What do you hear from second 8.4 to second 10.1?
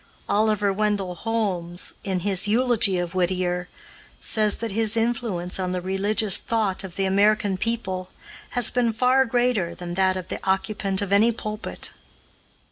has been far greater than